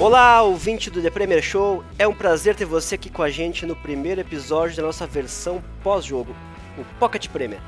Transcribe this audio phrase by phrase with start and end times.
[0.00, 1.84] Olá, ouvinte do The Premier Show.
[1.98, 5.62] É um prazer ter você aqui com a gente no primeiro episódio da nossa versão
[5.82, 6.34] pós-jogo,
[6.78, 7.60] o Pocket Premier.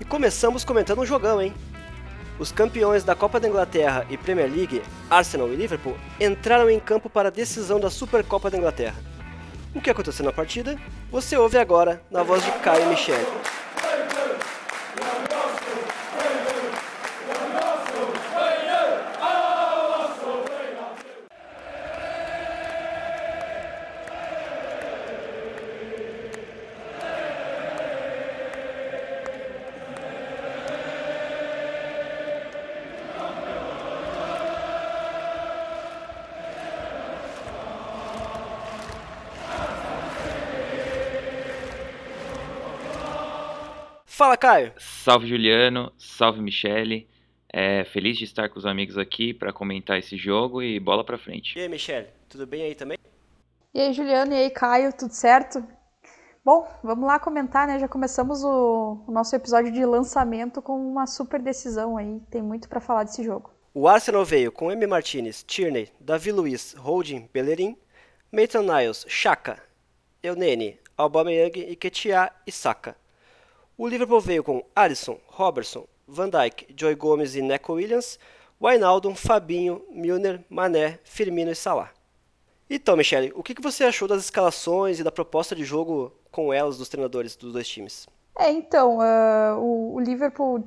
[0.00, 1.54] E começamos comentando um jogão, hein?
[2.36, 7.08] Os campeões da Copa da Inglaterra e Premier League, Arsenal e Liverpool, entraram em campo
[7.08, 8.96] para a decisão da Supercopa da Inglaterra.
[9.72, 10.76] O que aconteceu na partida?
[11.12, 13.24] Você ouve agora na voz de Caio Michel.
[44.42, 44.72] Caio.
[44.76, 45.92] Salve, Juliano.
[45.96, 47.08] Salve, Michele.
[47.48, 51.16] É, feliz de estar com os amigos aqui para comentar esse jogo e bola para
[51.16, 51.56] frente.
[51.56, 52.98] E aí, Michele, tudo bem aí também?
[53.72, 55.64] E aí, Juliano, e aí, Caio, tudo certo?
[56.44, 57.78] Bom, vamos lá comentar, né?
[57.78, 62.20] Já começamos o, o nosso episódio de lançamento com uma super decisão aí.
[62.28, 63.48] Tem muito para falar desse jogo.
[63.72, 64.84] O Arsenal veio com M.
[64.88, 67.76] Martinez, Tierney, Davi Luiz, Holding, Bellerin,
[68.32, 69.62] Maitland Niles, Chaka,
[70.20, 73.00] Eunene, Aubameyang e Ketia e Saka.
[73.76, 78.18] O Liverpool veio com Alisson, Robertson, Van Dijk, Joy Gomes e Neco Williams,
[78.60, 81.90] Wijnaldum, Fabinho, Milner, Mané, Firmino e Salah.
[82.68, 86.78] Então, Michele, o que você achou das escalações e da proposta de jogo com elas
[86.78, 88.06] dos treinadores dos dois times?
[88.38, 90.66] É, então, uh, o, Liverpool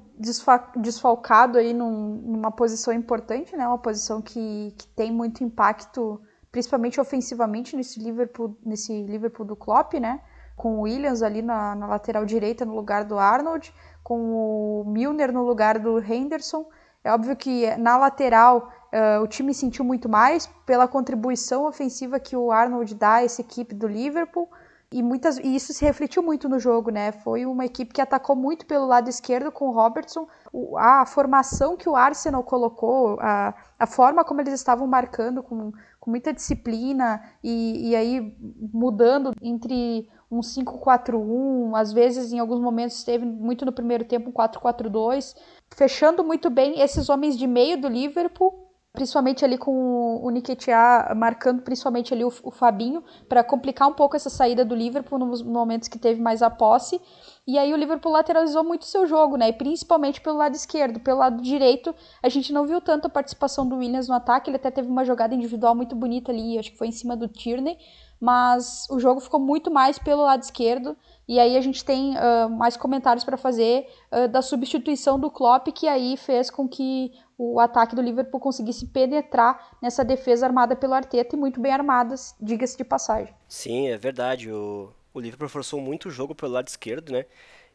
[0.76, 3.68] desfalcado aí num, numa posição importante, né?
[3.68, 9.94] Uma posição que, que tem muito impacto, principalmente ofensivamente nesse Liverpool, nesse Liverpool do Klopp,
[9.96, 10.22] né?
[10.56, 15.32] Com o Williams ali na, na lateral direita no lugar do Arnold, com o Milner
[15.32, 16.66] no lugar do Henderson.
[17.04, 22.36] É óbvio que na lateral uh, o time sentiu muito mais pela contribuição ofensiva que
[22.36, 24.50] o Arnold dá a essa equipe do Liverpool.
[24.92, 27.12] E, muitas, e isso se refletiu muito no jogo, né?
[27.12, 30.28] Foi uma equipe que atacou muito pelo lado esquerdo com o Robertson.
[30.54, 35.72] O, a formação que o Arsenal colocou, a, a forma como eles estavam marcando com,
[36.00, 38.38] com muita disciplina e, e aí
[38.72, 44.34] mudando entre um 5-4-1, às vezes em alguns momentos esteve muito no primeiro tempo um
[44.34, 45.36] 4-4-2,
[45.74, 48.66] fechando muito bem esses homens de meio do Liverpool,
[48.96, 54.16] principalmente ali com o Nketiah marcando principalmente ali o, o Fabinho, para complicar um pouco
[54.16, 57.00] essa saída do Liverpool nos momentos que teve mais a posse.
[57.46, 59.50] E aí o Liverpool lateralizou muito seu jogo, né?
[59.50, 61.00] E principalmente pelo lado esquerdo.
[61.00, 64.50] Pelo lado direito, a gente não viu tanto a participação do Williams no ataque.
[64.50, 67.28] Ele até teve uma jogada individual muito bonita ali, acho que foi em cima do
[67.28, 67.78] Tierney
[68.26, 70.98] mas o jogo ficou muito mais pelo lado esquerdo.
[71.28, 75.68] E aí a gente tem uh, mais comentários para fazer uh, da substituição do Klopp,
[75.68, 80.96] que aí fez com que o ataque do Liverpool conseguisse penetrar nessa defesa armada pelo
[80.96, 83.32] Arteta e muito bem armada, diga-se de passagem.
[83.48, 84.52] Sim, é verdade.
[84.52, 87.26] O, o Liverpool forçou muito o jogo pelo lado esquerdo, né?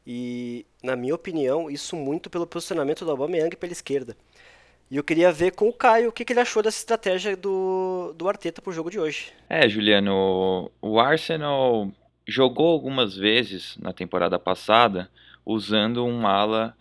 [0.05, 4.17] E, na minha opinião, isso muito pelo posicionamento do Aubameyang pela esquerda.
[4.91, 8.13] E eu queria ver com o Caio o que, que ele achou dessa estratégia do,
[8.17, 9.33] do Arteta pro jogo de hoje.
[9.49, 11.93] É, Juliano, o Arsenal
[12.27, 15.09] jogou algumas vezes na temporada passada
[15.47, 16.77] usando um ala,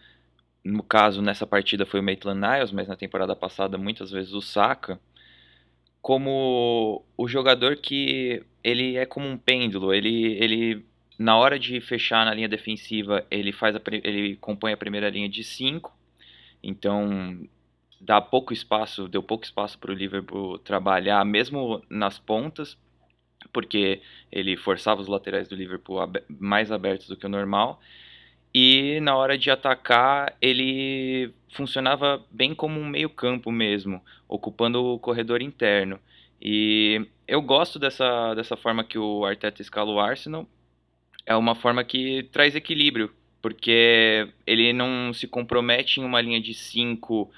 [0.64, 4.42] no caso nessa partida foi o Maitland Niles, mas na temporada passada muitas vezes o
[4.42, 5.00] Saka,
[6.02, 10.86] como o jogador que ele é como um pêndulo, ele, ele
[11.18, 15.30] na hora de fechar na linha defensiva, ele faz a, ele compõe a primeira linha
[15.30, 15.96] de 5,
[16.64, 17.48] então
[18.00, 22.78] dá pouco espaço, deu pouco espaço para o Liverpool trabalhar, mesmo nas pontas,
[23.52, 24.02] porque
[24.32, 27.80] ele forçava os laterais do Liverpool ab mais abertos do que o normal.
[28.54, 35.42] E na hora de atacar, ele funcionava bem como um meio-campo mesmo, ocupando o corredor
[35.42, 36.00] interno.
[36.42, 40.48] E eu gosto dessa, dessa forma que o Arteta escala o Arsenal.
[41.26, 46.54] É uma forma que traz equilíbrio, porque ele não se compromete em uma linha de
[46.54, 47.32] cinco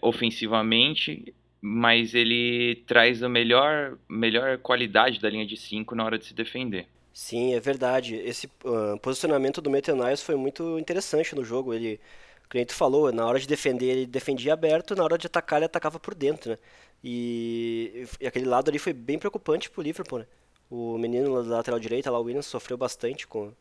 [0.00, 6.26] ofensivamente, mas ele traz a melhor, melhor qualidade da linha de 5 na hora de
[6.26, 6.86] se defender.
[7.12, 8.16] Sim, é verdade.
[8.16, 11.74] Esse uh, posicionamento do Meteonias foi muito interessante no jogo.
[11.74, 12.00] Ele,
[12.44, 15.66] o cliente falou, na hora de defender ele defendia aberto, na hora de atacar ele
[15.66, 16.58] atacava por dentro, né?
[17.04, 20.26] E, e aquele lado ali foi bem preocupante pro Liverpool, né?
[20.70, 23.52] O menino da lateral direita, lá o Williams, sofreu bastante com,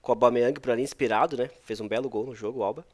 [0.00, 1.50] com o Aubameyang por ali inspirado, né?
[1.64, 2.86] Fez um belo gol no jogo, o Alba.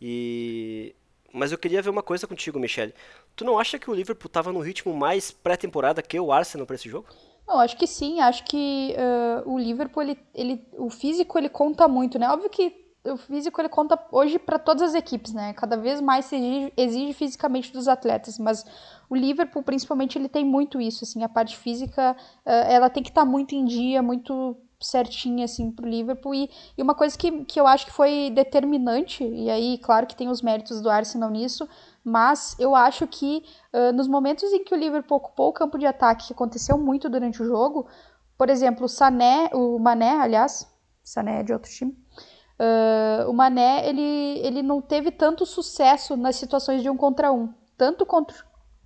[0.00, 0.94] E
[1.32, 2.94] mas eu queria ver uma coisa contigo, Michele.
[3.34, 6.76] Tu não acha que o Liverpool estava no ritmo mais pré-temporada que o Arsenal para
[6.76, 7.06] esse jogo?
[7.46, 8.20] Não, acho que sim.
[8.20, 12.28] Acho que uh, o Liverpool, ele, ele, o físico, ele conta muito, né?
[12.28, 15.52] Óbvio que o físico ele conta hoje para todas as equipes, né?
[15.54, 18.64] Cada vez mais se exige, exige, fisicamente dos atletas, mas
[19.10, 23.22] o Liverpool, principalmente, ele tem muito isso, assim, a parte física, ela tem que estar
[23.22, 27.58] tá muito em dia, muito certinha, assim, pro Liverpool, e, e uma coisa que, que
[27.58, 31.68] eu acho que foi determinante, e aí, claro que tem os méritos do Arsenal nisso,
[32.04, 35.86] mas eu acho que uh, nos momentos em que o Liverpool ocupou o campo de
[35.86, 37.86] ataque, que aconteceu muito durante o jogo,
[38.36, 40.66] por exemplo, o Sané, o Mané, aliás,
[41.04, 41.92] Sané é de outro time,
[42.58, 47.52] uh, o Mané, ele, ele não teve tanto sucesso nas situações de um contra um,
[47.76, 48.36] tanto contra,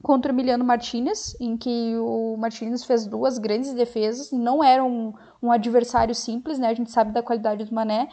[0.07, 5.13] contra o Emiliano Martinez, em que o Martinez fez duas grandes defesas, não era um,
[5.43, 8.09] um adversário simples, né, a gente sabe da qualidade do Mané,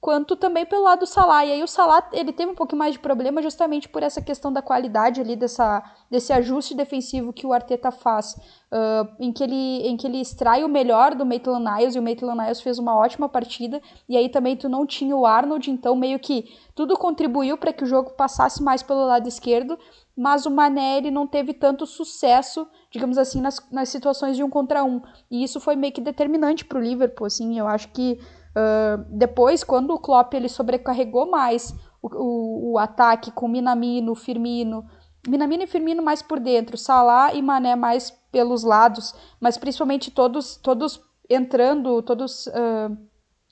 [0.00, 1.44] quanto também pelo lado do Salah.
[1.44, 4.52] E aí o Salah, ele teve um pouco mais de problema justamente por essa questão
[4.52, 5.80] da qualidade ali dessa,
[6.10, 8.34] desse ajuste defensivo que o Arteta faz,
[8.72, 12.02] uh, em, que ele, em que ele extrai o melhor do Maitland Niles, e o
[12.02, 15.94] Maitland Niles fez uma ótima partida, e aí também tu não tinha o Arnold, então
[15.96, 19.78] meio que tudo contribuiu para que o jogo passasse mais pelo lado esquerdo,
[20.16, 24.50] mas o Mané ele não teve tanto sucesso, digamos assim, nas, nas situações de um
[24.50, 25.00] contra um.
[25.30, 28.18] E isso foi meio que determinante para o Liverpool, assim, eu acho que
[28.52, 34.84] Uh, depois, quando o Klopp ele sobrecarregou mais o, o, o, ataque com Minamino, Firmino,
[35.26, 40.56] Minamino e Firmino mais por dentro, Salah e Mané mais pelos lados, mas principalmente todos
[40.56, 41.00] todos
[41.30, 42.94] entrando, todos uh,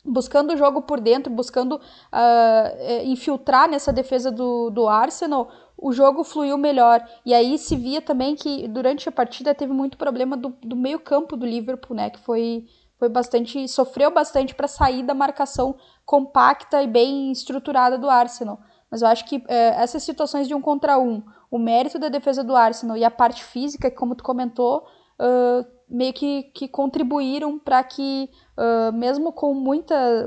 [0.05, 6.25] buscando o jogo por dentro, buscando uh, infiltrar nessa defesa do, do Arsenal, o jogo
[6.25, 7.07] fluiu melhor.
[7.25, 11.01] E aí se via também que durante a partida teve muito problema do, do meio
[11.01, 12.67] campo do Liverpool, né, que foi
[12.99, 15.75] foi bastante sofreu bastante para sair da marcação
[16.05, 18.61] compacta e bem estruturada do Arsenal.
[18.91, 22.45] Mas eu acho que é, essas situações de um contra um, o mérito da defesa
[22.45, 24.87] do Arsenal e a parte física, como tu comentou,
[25.19, 30.27] uh, meio que, que contribuíram para que, uh, mesmo com muita,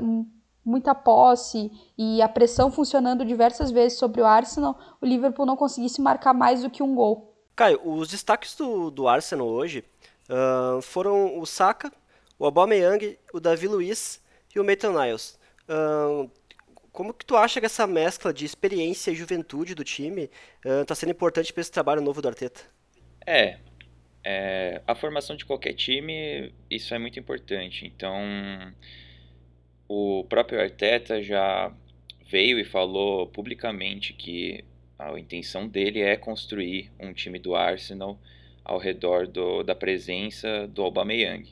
[0.64, 6.00] muita posse e a pressão funcionando diversas vezes sobre o Arsenal, o Liverpool não conseguisse
[6.00, 7.34] marcar mais do que um gol.
[7.56, 9.84] Caio, os destaques do, do Arsenal hoje
[10.28, 11.92] uh, foram o Saka,
[12.38, 14.20] o Aubameyang, o Davi Luiz
[14.54, 15.38] e o Maitland Niles.
[15.68, 16.28] Uh,
[16.92, 20.30] como que tu acha que essa mescla de experiência e juventude do time
[20.64, 22.60] está uh, sendo importante para esse trabalho novo do Arteta?
[23.26, 23.58] É,
[24.24, 27.86] é, a formação de qualquer time, isso é muito importante.
[27.86, 28.18] Então,
[29.86, 31.72] o próprio Arteta já
[32.30, 34.64] veio e falou publicamente que
[34.98, 38.18] a intenção dele é construir um time do Arsenal
[38.64, 41.46] ao redor do, da presença do Aubameyang.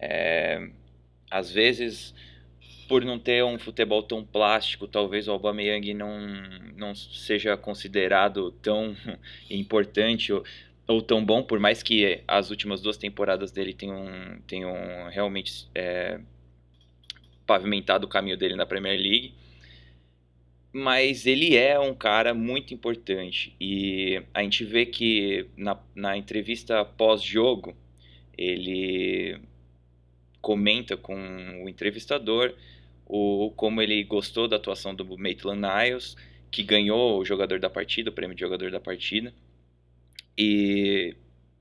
[0.00, 0.68] É,
[1.30, 2.12] às vezes,
[2.88, 6.18] por não ter um futebol tão plástico, talvez o Aubameyang não,
[6.76, 8.96] não seja considerado tão
[9.48, 10.32] importante
[10.88, 14.74] ou, tão bom, por mais que as últimas duas temporadas dele tenham, tenham
[15.10, 16.18] realmente é,
[17.46, 19.34] pavimentado o caminho dele na Premier League.
[20.72, 26.84] Mas ele é um cara muito importante e a gente vê que na, na entrevista
[26.84, 27.76] pós-jogo
[28.36, 29.38] ele
[30.40, 31.14] comenta com
[31.64, 32.54] o entrevistador
[33.06, 36.16] o como ele gostou da atuação do Maitland Niles,
[36.50, 39.34] que ganhou o jogador da partida, o prêmio de jogador da partida.
[40.38, 41.16] E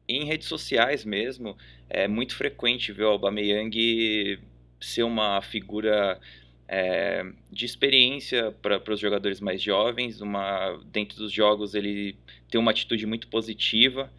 [0.08, 1.58] em redes sociais mesmo,
[1.90, 4.40] é muito frequente ver o Aubameyang
[4.80, 6.20] ser uma figura
[6.68, 10.22] é, de experiência para os jogadores mais jovens.
[10.22, 12.16] Uma, dentro dos jogos ele
[12.50, 14.12] tem uma atitude muito positiva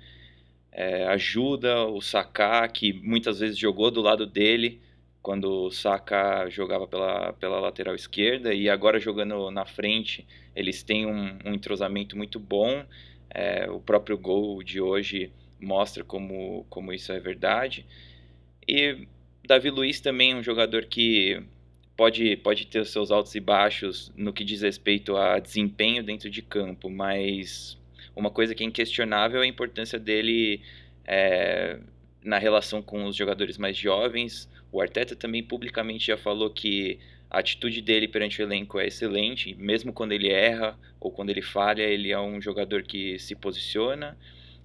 [0.79, 4.81] é, ajuda o Saka, que muitas vezes jogou do lado dele
[5.21, 11.05] quando o Saka jogava pela, pela lateral esquerda e agora jogando na frente, eles têm
[11.05, 12.85] um, um entrosamento muito bom.
[13.31, 15.31] É, o próprio gol de hoje
[15.61, 17.85] mostra como, como isso é verdade.
[18.67, 19.07] E
[19.47, 21.43] Davi Luiz também é um jogador que
[21.97, 26.31] pode, pode ter os seus altos e baixos no que diz respeito a desempenho dentro
[26.31, 27.77] de campo, mas
[28.15, 30.61] uma coisa que é inquestionável é a importância dele
[31.05, 31.79] é,
[32.23, 34.49] na relação com os jogadores mais jovens.
[34.71, 36.99] O Arteta também publicamente já falou que
[37.31, 41.43] a atitude dele perante o elenco é excelente, mesmo quando ele erra ou quando ele
[41.43, 44.17] falha, ele é um jogador que se posiciona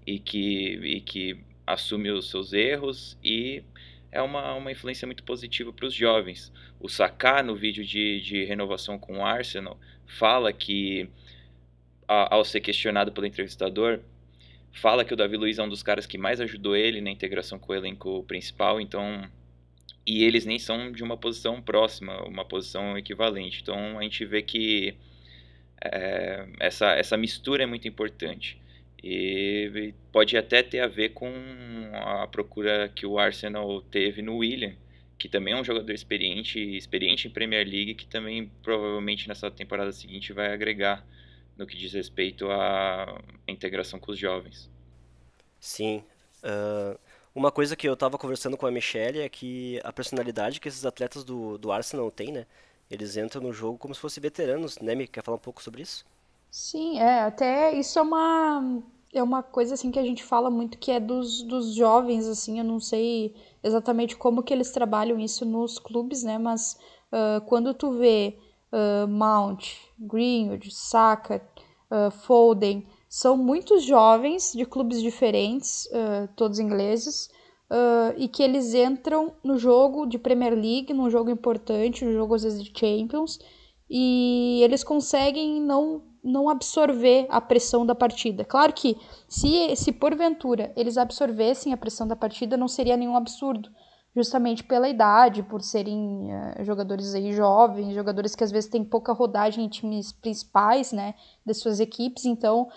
[0.06, 3.64] e que, e que assume os seus erros e
[4.12, 6.54] é uma, uma influência muito positiva para os jovens.
[6.80, 11.10] O Saka, no vídeo de, de renovação com o Arsenal, fala que
[12.08, 14.00] ao ser questionado pelo entrevistador,
[14.72, 17.58] fala que o Davi Luiz é um dos caras que mais ajudou ele na integração
[17.58, 19.24] com o elenco principal, então
[20.06, 23.62] e eles nem são de uma posição próxima, uma posição equivalente.
[23.62, 24.96] Então a gente vê que
[25.82, 28.62] é, essa, essa mistura é muito importante.
[29.04, 31.30] E pode até ter a ver com
[31.94, 34.76] a procura que o Arsenal teve no William,
[35.18, 39.92] que também é um jogador experiente, experiente em Premier League, que também provavelmente nessa temporada
[39.92, 41.06] seguinte vai agregar
[41.58, 44.72] no que diz respeito à integração com os jovens.
[45.60, 46.04] Sim.
[46.44, 46.98] Uh,
[47.36, 50.86] uma coisa que eu estava conversando com a Michelle é que a personalidade que esses
[50.86, 52.46] atletas do, do Arsenal têm, né?
[52.90, 54.94] Eles entram no jogo como se fossem veteranos, né?
[54.94, 56.06] Me quer falar um pouco sobre isso?
[56.52, 60.78] Sim, é, até isso é uma é uma coisa assim que a gente fala muito
[60.78, 65.46] que é dos, dos jovens, assim, eu não sei exatamente como que eles trabalham isso
[65.46, 66.38] nos clubes, né?
[66.38, 66.80] Mas
[67.12, 68.38] uh, quando tu vê
[68.72, 71.42] uh, Mount, Greenwood, Saka,
[71.92, 75.88] uh, Foden, são muitos jovens de clubes diferentes,
[76.36, 77.30] todos ingleses,
[78.18, 82.42] e que eles entram no jogo de Premier League, num jogo importante, no jogo às
[82.42, 83.38] vezes de Champions,
[83.88, 88.44] e eles conseguem não não absorver a pressão da partida.
[88.44, 93.70] Claro que se, se porventura eles absorvessem a pressão da partida, não seria nenhum absurdo,
[94.16, 99.12] justamente pela idade, por serem uh, jogadores aí jovens, jogadores que às vezes têm pouca
[99.12, 101.16] rodagem em times principais, né,
[101.46, 102.70] das suas equipes, então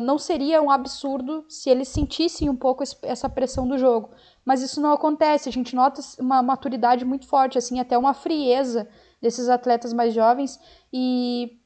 [0.00, 4.10] não seria um absurdo se eles sentissem um pouco esse, essa pressão do jogo.
[4.44, 8.88] Mas isso não acontece, a gente nota uma maturidade muito forte, assim, até uma frieza
[9.20, 10.58] desses atletas mais jovens
[10.92, 11.58] e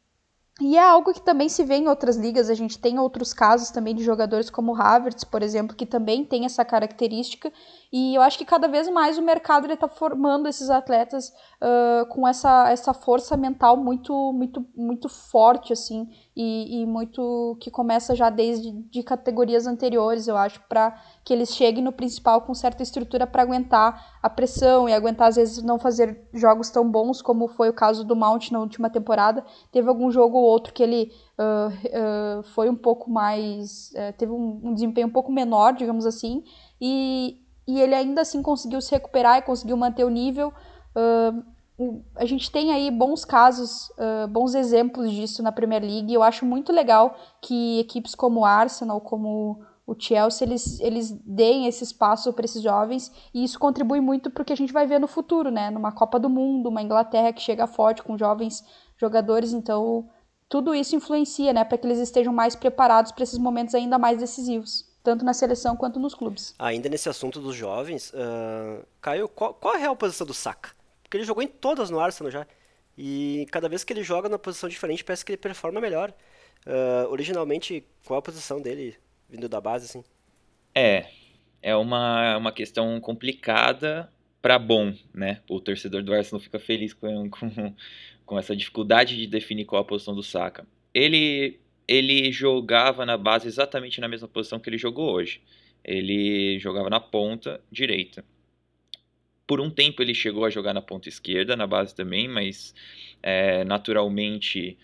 [0.58, 2.48] e é algo que também se vê em outras ligas.
[2.48, 6.25] A gente tem outros casos também de jogadores como o Havertz, por exemplo, que também
[6.25, 7.52] tem essa característica.
[7.93, 12.26] E eu acho que cada vez mais o mercado está formando esses atletas uh, com
[12.26, 18.28] essa, essa força mental muito, muito, muito forte, assim, e, e muito que começa já
[18.28, 23.26] desde de categorias anteriores, eu acho, para que eles cheguem no principal com certa estrutura
[23.26, 27.69] para aguentar a pressão e aguentar, às vezes, não fazer jogos tão bons como foi
[27.69, 29.45] o caso do Mount na última temporada.
[29.73, 33.93] Teve algum jogo ou outro que ele uh, uh, foi um pouco mais.
[34.19, 36.45] Teve um, um, desempenho um pouco menor, digamos assim,
[36.81, 40.52] e, e ele ainda assim conseguiu se recuperar e conseguiu manter o nível.
[42.16, 43.90] a gente tem aí bons casos,
[44.30, 46.12] bons exemplos disso na Premier League.
[46.12, 51.66] Eu acho muito legal que equipes como o Arsenal, como o Chelsea, eles, eles deem
[51.66, 54.85] esse espaço para esses jovens e isso contribui muito para o que a gente vai
[54.85, 55.70] ver no futuro, né?
[55.70, 58.64] Numa Copa do Mundo, uma Inglaterra que chega forte com jovens
[58.96, 60.08] jogadores, então
[60.49, 61.62] tudo isso influencia, né?
[61.62, 65.76] Para que eles estejam mais preparados para esses momentos ainda mais decisivos, tanto na seleção
[65.76, 66.54] quanto nos clubes.
[66.58, 70.70] Ainda nesse assunto dos jovens, uh, Caio, qual, qual é a real posição do Saka?
[71.02, 72.46] Porque ele jogou em todas no Arsenal já.
[72.98, 76.12] E cada vez que ele joga na posição diferente, parece que ele performa melhor.
[76.66, 78.96] Uh, originalmente, qual a posição dele?
[79.28, 80.04] vindo da base, assim?
[80.75, 81.06] É,
[81.62, 84.10] é uma, uma questão complicada
[84.40, 85.40] para bom, né?
[85.48, 87.75] O torcedor do Arsenal fica feliz com, com,
[88.25, 90.66] com essa dificuldade de definir qual a posição do Saka.
[90.92, 91.58] Ele,
[91.88, 95.40] ele jogava na base exatamente na mesma posição que ele jogou hoje.
[95.85, 98.25] Ele jogava na ponta direita.
[99.47, 102.75] Por um tempo ele chegou a jogar na ponta esquerda, na base também, mas
[103.23, 104.76] é, naturalmente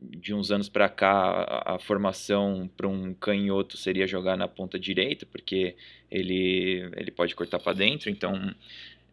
[0.00, 4.78] de uns anos para cá, a, a formação para um canhoto seria jogar na ponta
[4.78, 5.76] direita, porque
[6.10, 8.54] ele, ele pode cortar para dentro, então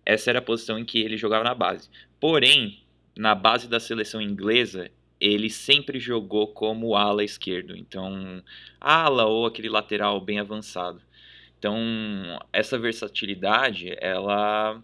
[0.06, 1.90] essa era a posição em que ele jogava na base.
[2.20, 2.84] Porém,
[3.16, 4.90] na base da seleção inglesa,
[5.22, 8.44] ele sempre jogou como ala esquerdo, então
[8.80, 11.00] ala ou aquele lateral bem avançado.
[11.60, 11.78] Então,
[12.52, 14.82] essa versatilidade, ela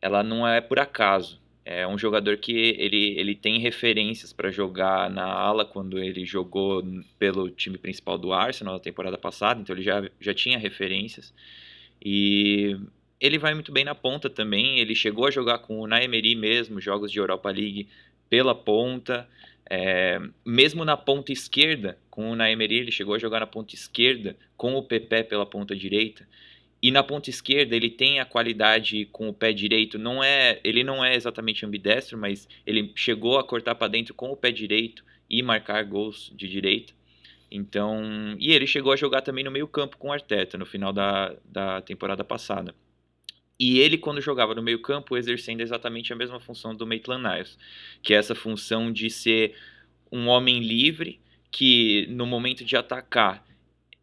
[0.00, 1.40] ela não é por acaso.
[1.64, 6.82] É um jogador que ele, ele tem referências para jogar na ala quando ele jogou
[7.18, 11.32] pelo time principal do Arsenal na temporada passada, então ele já, já tinha referências.
[12.04, 12.76] E
[13.20, 14.80] ele vai muito bem na ponta também.
[14.80, 17.86] Ele chegou a jogar com o Naemery mesmo, jogos de Europa League
[18.32, 19.28] pela ponta.
[19.68, 24.34] É, mesmo na ponta esquerda, com o Naemery, ele chegou a jogar na ponta esquerda
[24.56, 26.26] com o Pepe pela ponta direita.
[26.82, 30.82] E na ponta esquerda ele tem a qualidade com o pé direito, não é, ele
[30.82, 35.04] não é exatamente ambidestro, mas ele chegou a cortar para dentro com o pé direito
[35.28, 36.94] e marcar gols de direita.
[37.50, 41.34] Então, e ele chegou a jogar também no meio-campo com o Arteta no final da,
[41.44, 42.74] da temporada passada.
[43.64, 47.56] E ele, quando jogava no meio-campo, exercendo exatamente a mesma função do Maitland Niles,
[48.02, 49.54] que é essa função de ser
[50.10, 53.46] um homem livre que no momento de atacar,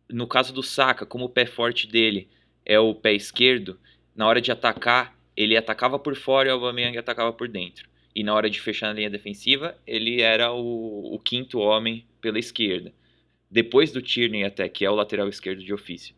[0.09, 2.29] no caso do Saka, como o pé forte dele
[2.65, 3.77] é o pé esquerdo,
[4.15, 7.89] na hora de atacar, ele atacava por fora e o Aubameyang atacava por dentro.
[8.15, 12.39] E na hora de fechar na linha defensiva, ele era o, o quinto homem pela
[12.39, 12.93] esquerda.
[13.51, 16.15] Depois do Tierney até, que é o lateral esquerdo de ofício.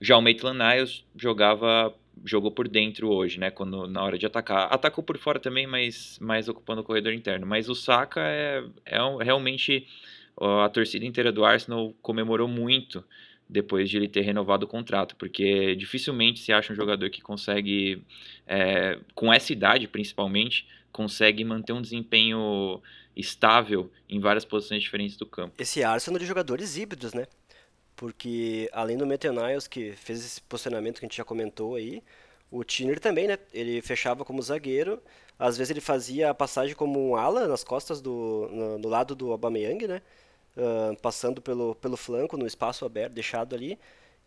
[0.00, 1.92] Já o Maitland Niles jogava
[2.26, 4.68] jogou por dentro hoje, né, quando na hora de atacar.
[4.72, 7.46] Atacou por fora também, mas mais ocupando o corredor interno.
[7.46, 9.86] Mas o Saka é, é realmente
[10.38, 13.02] a torcida inteira do Arsenal comemorou muito
[13.48, 18.02] depois de ele ter renovado o contrato, porque dificilmente se acha um jogador que consegue,
[18.46, 22.82] é, com essa idade principalmente, consegue manter um desempenho
[23.16, 25.54] estável em várias posições diferentes do campo.
[25.58, 27.26] Esse Arsenal de jogadores híbridos, né?
[27.96, 32.02] Porque além do Niles que fez esse posicionamento que a gente já comentou aí,
[32.50, 33.38] o Tiner também, né?
[33.52, 35.02] Ele fechava como zagueiro,
[35.38, 39.14] às vezes ele fazia a passagem como um ala nas costas do no, no lado
[39.14, 40.02] do Aubameyang, né?
[40.56, 43.78] Uh, passando pelo, pelo flanco, no espaço aberto, deixado ali.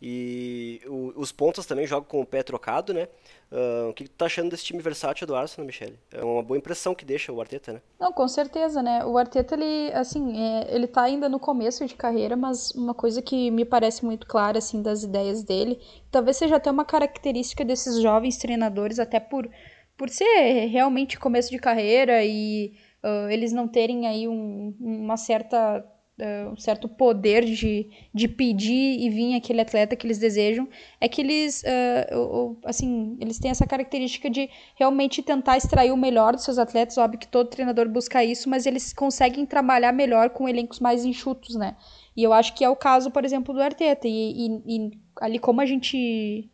[0.01, 3.09] E o, os pontos também jogam com o pé trocado, né?
[3.51, 5.99] Uh, o que tu tá achando desse time versátil do Arsenal, Michele?
[6.13, 7.81] É uma boa impressão que deixa o Arteta, né?
[7.99, 9.03] Não, com certeza, né?
[9.03, 13.21] O Arteta, ele, assim, é, ele tá ainda no começo de carreira, mas uma coisa
[13.21, 15.79] que me parece muito clara, assim, das ideias dele,
[16.09, 19.49] talvez seja até uma característica desses jovens treinadores, até por,
[19.97, 25.83] por ser realmente começo de carreira e uh, eles não terem aí um, uma certa
[26.51, 30.67] um certo poder de, de pedir e vir aquele atleta que eles desejam,
[30.99, 36.33] é que eles, uh, assim, eles têm essa característica de realmente tentar extrair o melhor
[36.33, 36.97] dos seus atletas.
[36.97, 41.55] Óbvio que todo treinador busca isso, mas eles conseguem trabalhar melhor com elencos mais enxutos,
[41.55, 41.75] né?
[42.15, 44.07] E eu acho que é o caso, por exemplo, do Arteta.
[44.07, 46.49] E, e, e ali, como a gente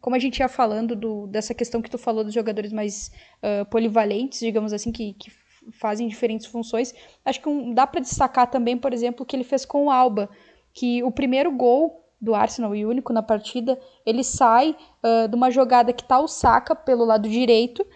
[0.00, 3.12] como a gente ia falando do, dessa questão que tu falou dos jogadores mais
[3.42, 5.30] uh, polivalentes, digamos assim, que, que
[5.72, 6.94] fazem diferentes funções.
[7.24, 9.90] Acho que um, dá para destacar também, por exemplo, o que ele fez com o
[9.90, 10.28] Alba,
[10.72, 15.50] que o primeiro gol do Arsenal e único na partida, ele sai uh, de uma
[15.50, 17.86] jogada que tá o Saka pelo lado direito,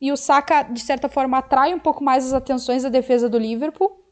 [0.00, 3.38] e o Saka, de certa forma, atrai um pouco mais as atenções da defesa do
[3.38, 4.04] Liverpool,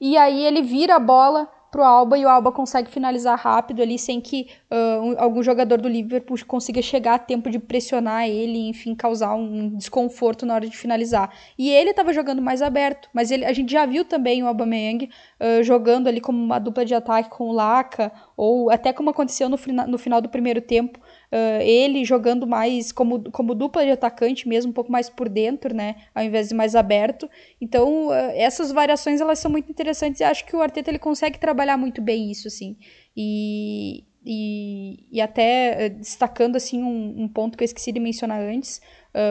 [0.00, 3.98] e aí ele vira a bola pro Alba e o Alba consegue finalizar rápido ali
[3.98, 8.68] sem que uh, um, algum jogador do Liverpool consiga chegar a tempo de pressionar ele,
[8.68, 11.32] enfim, causar um desconforto na hora de finalizar.
[11.56, 15.08] E ele estava jogando mais aberto, mas ele, a gente já viu também o Aubameyang
[15.40, 19.50] uh, jogando ali como uma dupla de ataque com o Laka, ou até como aconteceu
[19.50, 24.48] no, no final do primeiro tempo, uh, ele jogando mais como, como dupla de atacante
[24.48, 27.28] mesmo, um pouco mais por dentro, né, ao invés de mais aberto.
[27.60, 31.38] Então, uh, essas variações, elas são muito interessantes e acho que o Arteta, ele consegue
[31.38, 32.78] trabalhar muito bem isso, assim.
[33.14, 38.40] E, e, e até uh, destacando, assim, um, um, ponto que eu esqueci de mencionar
[38.40, 38.80] antes,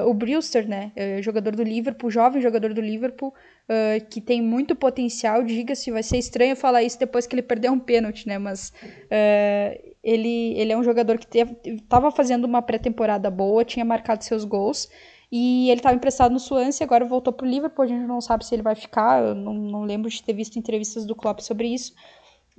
[0.06, 3.34] o Brewster, né, jogador do Liverpool, jovem jogador do Liverpool,
[3.70, 7.72] Uh, que tem muito potencial, diga-se, vai ser estranho falar isso depois que ele perdeu
[7.72, 8.40] um pênalti, né?
[8.40, 11.28] Mas uh, ele, ele é um jogador que
[11.64, 14.90] estava fazendo uma pré-temporada boa, tinha marcado seus gols,
[15.32, 18.44] e ele estava emprestado no Swansea, agora voltou para o Liverpool, a gente não sabe
[18.44, 21.68] se ele vai ficar, eu não, não lembro de ter visto entrevistas do Klopp sobre
[21.68, 21.94] isso,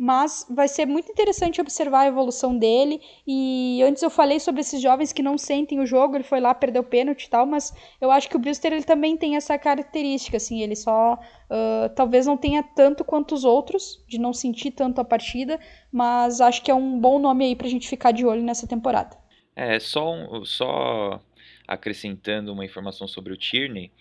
[0.03, 3.03] mas vai ser muito interessante observar a evolução dele.
[3.27, 6.55] E antes eu falei sobre esses jovens que não sentem o jogo, ele foi lá,
[6.55, 9.59] perdeu o pênalti e tal, mas eu acho que o Brewster ele também tem essa
[9.59, 14.71] característica, assim, ele só uh, talvez não tenha tanto quanto os outros, de não sentir
[14.71, 15.61] tanto a partida,
[15.93, 19.19] mas acho que é um bom nome aí pra gente ficar de olho nessa temporada.
[19.55, 21.21] É, só, um, só
[21.69, 23.93] acrescentando uma informação sobre o Tierney,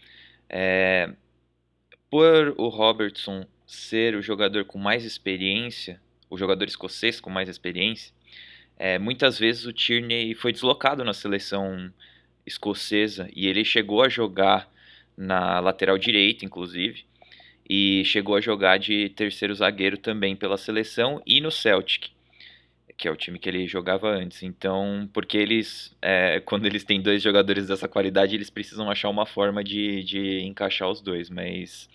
[0.49, 1.11] é,
[2.09, 8.11] por o Robertson ser o jogador com mais experiência, o jogador escocês com mais experiência,
[8.79, 11.93] é, muitas vezes o Tierney foi deslocado na seleção
[12.47, 14.67] escocesa e ele chegou a jogar
[15.15, 17.05] na lateral direita, inclusive,
[17.69, 22.07] e chegou a jogar de terceiro zagueiro também pela seleção e no Celtic,
[22.97, 24.41] que é o time que ele jogava antes.
[24.41, 29.27] Então, porque eles, é, quando eles têm dois jogadores dessa qualidade, eles precisam achar uma
[29.27, 31.87] forma de, de encaixar os dois, mas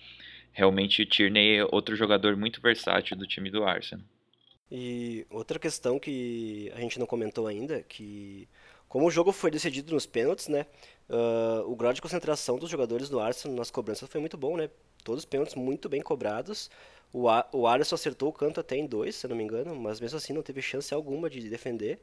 [0.55, 4.05] realmente o Tierney é outro jogador muito versátil do time do Arsenal.
[4.71, 8.47] E outra questão que a gente não comentou ainda, que
[8.87, 10.65] como o jogo foi decidido nos pênaltis, né,
[11.09, 14.69] uh, o grau de concentração dos jogadores do Arsenal nas cobranças foi muito bom, né,
[15.03, 16.71] todos os pênaltis muito bem cobrados,
[17.15, 20.01] o, A o Alisson acertou o canto até em dois, se não me engano, mas
[20.01, 21.97] mesmo assim não teve chance alguma de defender.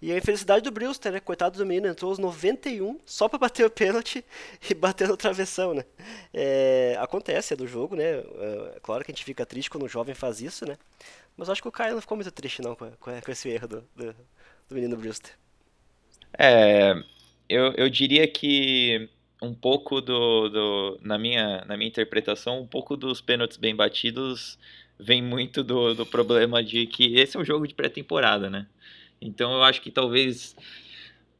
[0.00, 1.18] E a infelicidade do Brewster, né?
[1.18, 4.24] Coitado do menino, entrou aos 91 só para bater o pênalti
[4.70, 5.84] e bater no travessão, né?
[6.32, 8.04] É, acontece, é do jogo, né?
[8.04, 10.78] É, claro que a gente fica triste quando o jovem faz isso, né?
[11.36, 13.84] Mas acho que o Caio não ficou muito triste não com, com esse erro do,
[13.96, 14.14] do,
[14.68, 15.32] do menino Brewster.
[16.38, 16.94] É,
[17.48, 19.10] eu, eu diria que
[19.42, 24.58] um pouco do, do, na, minha, na minha interpretação, um pouco dos pênaltis bem batidos
[24.98, 28.66] vem muito do, do problema de que esse é um jogo de pré-temporada, né?
[29.20, 30.56] Então eu acho que talvez.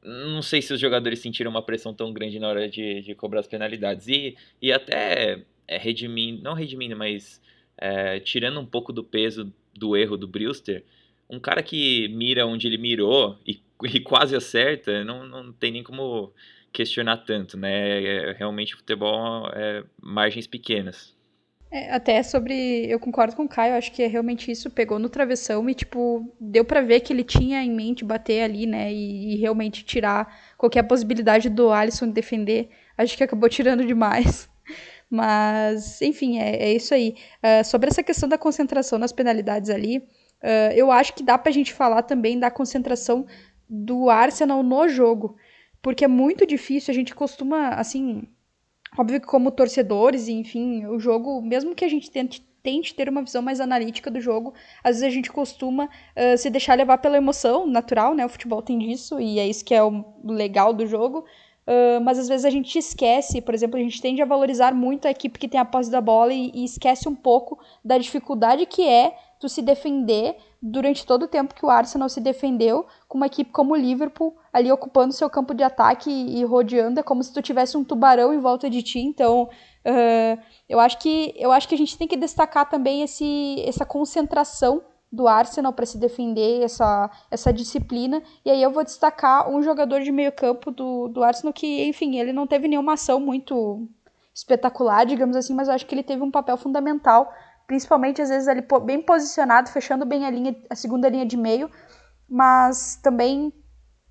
[0.02, 3.38] Não sei se os jogadores sentiram uma pressão tão grande na hora de, de cobrar
[3.38, 4.08] as penalidades.
[4.08, 7.40] E, e até é, redimindo, não redimindo, mas
[7.78, 10.84] é, tirando um pouco do peso do erro do Brewster,
[11.30, 15.84] um cara que mira onde ele mirou e, e quase acerta, não, não tem nem
[15.84, 16.32] como
[16.72, 18.02] questionar tanto, né?
[18.02, 21.14] É, realmente o futebol é margens pequenas.
[21.72, 22.86] É, até sobre.
[22.86, 24.70] Eu concordo com o Caio, acho que é realmente isso.
[24.70, 28.66] Pegou no travessão e, tipo, deu para ver que ele tinha em mente bater ali,
[28.66, 28.92] né?
[28.92, 32.68] E, e, realmente tirar qualquer possibilidade do Alisson defender.
[32.96, 34.50] Acho que acabou tirando demais.
[35.08, 37.16] Mas, enfim, é, é isso aí.
[37.42, 41.52] Uh, sobre essa questão da concentração nas penalidades ali, uh, eu acho que dá pra
[41.52, 43.26] gente falar também da concentração
[43.68, 45.36] do Arsenal no jogo.
[45.82, 48.28] Porque é muito difícil, a gente costuma, assim,
[48.96, 53.22] Óbvio que como torcedores, enfim, o jogo, mesmo que a gente tente, tente ter uma
[53.22, 54.52] visão mais analítica do jogo,
[54.84, 58.26] às vezes a gente costuma uh, se deixar levar pela emoção natural, né?
[58.26, 61.24] O futebol tem disso e é isso que é o legal do jogo.
[61.72, 65.06] Uh, mas às vezes a gente esquece, por exemplo, a gente tende a valorizar muito
[65.06, 68.66] a equipe que tem a posse da bola e, e esquece um pouco da dificuldade
[68.66, 73.16] que é tu se defender durante todo o tempo que o Arsenal se defendeu com
[73.16, 77.02] uma equipe como o Liverpool ali ocupando seu campo de ataque e, e rodeando, é
[77.02, 78.98] como se tu tivesse um tubarão em volta de ti.
[79.00, 83.62] Então, uh, eu acho que eu acho que a gente tem que destacar também esse,
[83.66, 88.22] essa concentração do Arsenal para se defender, essa, essa disciplina.
[88.44, 92.16] E aí eu vou destacar um jogador de meio campo do, do Arsenal que, enfim,
[92.18, 93.86] ele não teve nenhuma ação muito
[94.34, 97.30] espetacular, digamos assim, mas eu acho que ele teve um papel fundamental
[97.66, 101.70] principalmente às vezes ali bem posicionado, fechando bem a linha, a segunda linha de meio,
[102.28, 103.52] mas também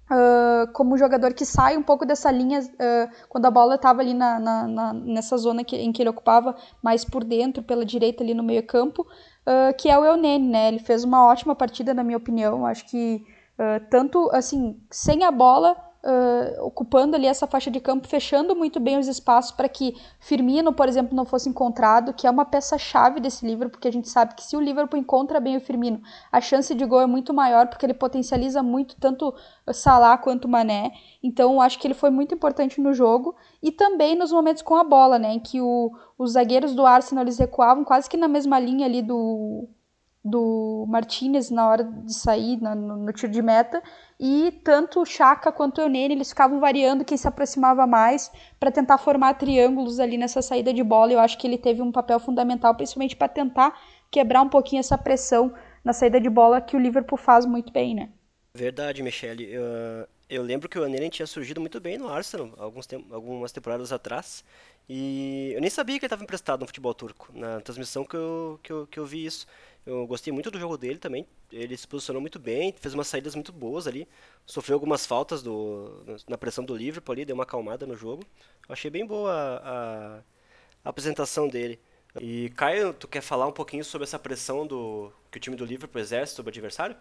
[0.09, 4.13] uh, como jogador que sai um pouco dessa linha uh, quando a bola estava ali
[4.13, 8.23] na, na, na, nessa zona que, em que ele ocupava mais por dentro, pela direita
[8.23, 9.05] ali no meio campo,
[9.45, 10.67] uh, que é o Eunene, né?
[10.67, 13.23] Ele fez uma ótima partida na minha opinião, acho que
[13.91, 18.97] tanto assim sem a bola uh, ocupando ali essa faixa de campo, fechando muito bem
[18.97, 23.45] os espaços para que Firmino, por exemplo, não fosse encontrado, que é uma peça-chave desse
[23.45, 26.73] livro, porque a gente sabe que se o Liverpool encontra bem o Firmino, a chance
[26.73, 29.33] de gol é muito maior, porque ele potencializa muito tanto
[29.71, 30.91] Salah quanto Mané.
[31.23, 34.83] Então, acho que ele foi muito importante no jogo e também nos momentos com a
[34.83, 38.59] bola, né, em que o, os zagueiros do Arsenal eles recuavam quase que na mesma
[38.59, 39.67] linha ali do
[40.23, 43.81] do Martinez na hora de sair no, no, tiro de meta
[44.23, 48.71] e tanto o Chaka quanto o Eunene eles ficavam variando quem se aproximava mais para
[48.71, 51.12] tentar formar triângulos ali nessa saída de bola.
[51.12, 53.81] Eu acho que ele teve um papel fundamental, principalmente para tentar
[54.12, 55.51] quebrar um pouquinho essa pressão
[55.84, 58.10] na saída de bola que o Liverpool faz muito bem, né?
[58.53, 59.51] Verdade, Michele.
[59.51, 59.63] Eu,
[60.29, 63.91] eu lembro que o Eunene tinha surgido muito bem no Arsenal alguns tem, algumas temporadas
[63.91, 64.43] atrás
[64.88, 67.29] e eu nem sabia que ele estava emprestado no futebol turco.
[67.34, 69.47] Na transmissão que eu, que eu, que eu vi isso.
[69.86, 71.26] Eu gostei muito do jogo dele também.
[71.52, 74.08] Ele se posicionou muito bem, fez umas saídas muito boas ali.
[74.46, 78.24] Sofreu algumas faltas do, na pressão do Liverpool ali, deu uma acalmada no jogo.
[78.67, 80.24] Eu achei bem boa a,
[80.84, 81.80] a apresentação dele.
[82.20, 85.65] E Caio, tu quer falar um pouquinho sobre essa pressão do que o time do
[85.65, 86.96] Liverpool exerce sobre o adversário?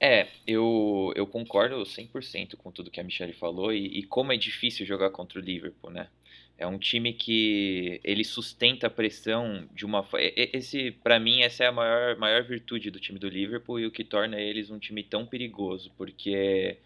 [0.00, 4.36] É, eu, eu concordo 100% com tudo que a Michelle falou e, e como é
[4.36, 6.08] difícil jogar contra o Liverpool, né?
[6.56, 11.66] É um time que ele sustenta a pressão de uma esse para mim essa é
[11.66, 15.02] a maior maior virtude do time do Liverpool e o que torna eles um time
[15.02, 16.78] tão perigoso, porque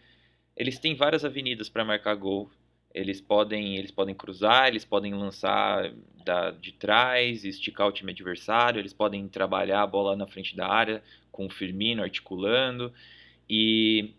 [0.57, 2.51] eles têm várias avenidas para marcar gol.
[2.95, 5.93] Eles podem eles podem cruzar, eles podem lançar
[6.25, 10.67] da, de trás, esticar o time adversário, eles podem trabalhar a bola na frente da
[10.67, 12.93] área com o Firmino articulando
[13.49, 14.15] e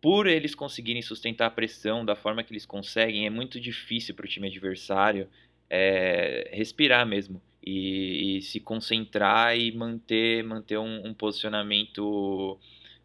[0.00, 4.24] por eles conseguirem sustentar a pressão da forma que eles conseguem, é muito difícil para
[4.24, 5.28] o time adversário
[5.68, 12.58] é, respirar mesmo e, e, se concentrar e manter, manter um, um posicionamento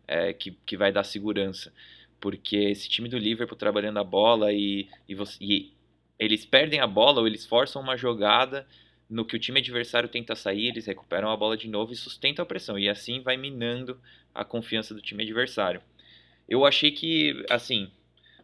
[0.07, 1.73] é, que, que vai dar segurança.
[2.19, 5.73] Porque esse time do Liverpool trabalhando a bola e, e, você, e
[6.17, 8.65] eles perdem a bola ou eles forçam uma jogada
[9.09, 12.41] no que o time adversário tenta sair, eles recuperam a bola de novo e sustentam
[12.41, 12.79] a pressão.
[12.79, 13.99] E assim vai minando
[14.33, 15.81] a confiança do time adversário.
[16.47, 17.89] Eu achei que, assim,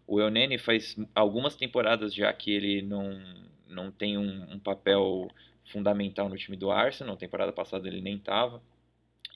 [0.08, 3.22] o Eunene faz algumas temporadas já que ele não,
[3.68, 5.30] não tem um, um papel
[5.72, 7.14] fundamental no time do Arsenal.
[7.14, 8.62] Na temporada passada ele nem estava.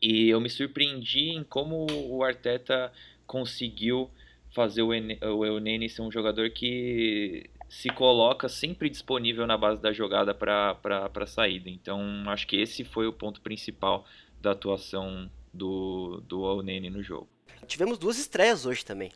[0.02, 2.92] E eu me surpreendi em como o Arteta
[3.26, 4.10] conseguiu
[4.54, 10.34] fazer o Eunene ser um jogador que se coloca sempre disponível na base da jogada
[10.34, 10.78] para
[11.14, 11.70] a saída.
[11.70, 14.06] Então, acho que esse foi o ponto principal
[14.42, 17.35] da atuação do, do Eunene no jogo.
[17.68, 19.12] Tivemos duas estreias hoje também.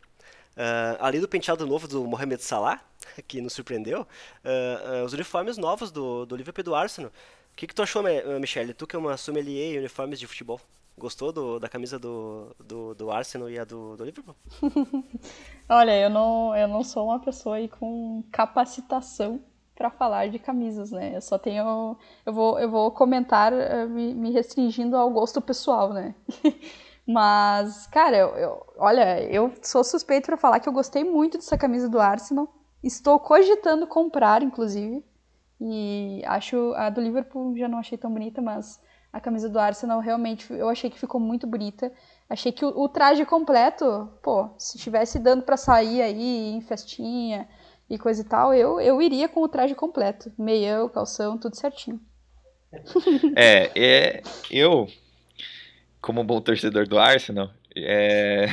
[0.56, 2.80] Uh, além do penteado novo do Mohamed Salah,
[3.26, 7.10] que nos surpreendeu, uh, uh, os uniformes novos do, do Liverpool e do Arsenal.
[7.10, 8.02] O que, que tu achou,
[8.40, 8.72] Michele?
[8.72, 10.60] Tu que é uma sommelier em uniformes de futebol.
[10.96, 14.36] Gostou do, da camisa do, do, do, Arsenal e a do, do Liverpool?
[15.68, 19.40] Olha, eu não, eu não sou uma pessoa aí com capacitação
[19.74, 21.16] para falar de camisas, né?
[21.16, 21.96] Eu só tenho.
[22.24, 23.52] Eu vou, eu vou comentar
[23.88, 26.14] me, me restringindo ao gosto pessoal, né?
[27.12, 31.58] Mas, cara, eu, eu, olha, eu sou suspeito para falar que eu gostei muito dessa
[31.58, 32.48] camisa do Arsenal.
[32.84, 35.04] Estou cogitando comprar, inclusive.
[35.60, 38.80] E acho a do Liverpool já não achei tão bonita, mas
[39.12, 41.92] a camisa do Arsenal realmente eu achei que ficou muito bonita.
[42.28, 47.48] Achei que o, o traje completo, pô, se estivesse dando para sair aí em festinha
[47.88, 50.32] e coisa e tal, eu, eu iria com o traje completo.
[50.38, 52.00] Meião, calção, tudo certinho.
[53.34, 54.86] É, é eu,
[56.00, 58.46] como bom torcedor do Arsenal, é...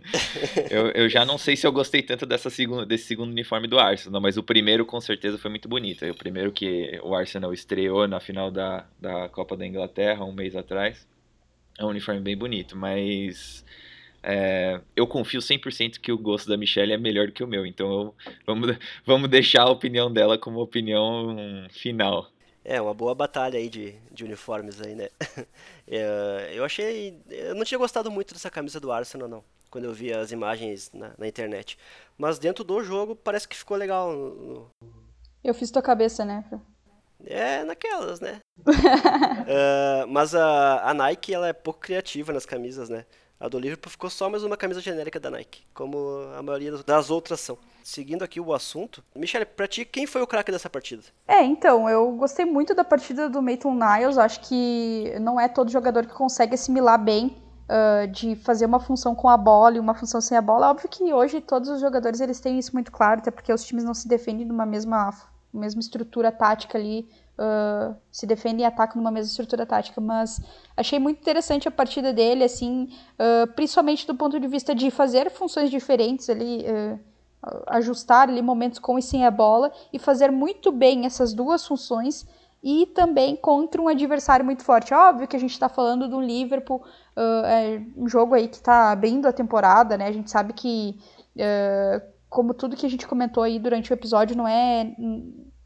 [0.70, 3.78] eu, eu já não sei se eu gostei tanto dessa segunda, desse segundo uniforme do
[3.78, 6.04] Arsenal, mas o primeiro com certeza foi muito bonito.
[6.06, 10.56] O primeiro que o Arsenal estreou na final da, da Copa da Inglaterra um mês
[10.56, 11.06] atrás.
[11.78, 13.64] É um uniforme bem bonito, mas
[14.22, 17.64] é, eu confio 100% que o gosto da Michelle é melhor do que o meu,
[17.64, 18.14] então eu,
[18.46, 21.36] vamos, vamos deixar a opinião dela como opinião
[21.70, 22.28] final.
[22.70, 25.08] É, uma boa batalha aí de, de uniformes aí, né?
[25.90, 27.18] É, eu achei.
[27.30, 29.42] Eu não tinha gostado muito dessa camisa do Arsenal, não.
[29.70, 31.78] Quando eu vi as imagens na, na internet.
[32.18, 34.70] Mas dentro do jogo parece que ficou legal.
[35.42, 36.44] Eu fiz tua cabeça, né?
[37.24, 38.40] É, naquelas, né?
[38.66, 43.06] uh, mas a, a Nike, ela é pouco criativa nas camisas, né?
[43.40, 45.96] A do Liverpool ficou só mais uma camisa genérica da Nike, como
[46.36, 47.56] a maioria das outras são.
[47.84, 51.04] Seguindo aqui o assunto, Michele, pra ti, quem foi o craque dessa partida?
[51.26, 54.18] É, então, eu gostei muito da partida do Maitland Niles.
[54.18, 57.36] Acho que não é todo jogador que consegue assimilar bem
[57.68, 60.70] uh, de fazer uma função com a bola e uma função sem a bola.
[60.70, 63.84] Óbvio que hoje todos os jogadores eles têm isso muito claro, até porque os times
[63.84, 65.14] não se defendem numa mesma,
[65.54, 70.40] mesma estrutura tática ali uh, se defendem e atacam numa mesma estrutura tática, mas
[70.76, 75.30] achei muito interessante a partida dele, assim, uh, principalmente do ponto de vista de fazer
[75.30, 77.00] funções diferentes ali, uh,
[77.68, 82.26] ajustar ali momentos com e sem a bola e fazer muito bem essas duas funções
[82.62, 84.92] e também contra um adversário muito forte.
[84.92, 86.82] Óbvio que a gente está falando do Liverpool,
[87.46, 90.08] é um jogo aí que está abrindo a temporada, né?
[90.08, 90.98] A gente sabe que,
[92.28, 94.92] como tudo que a gente comentou aí durante o episódio, não é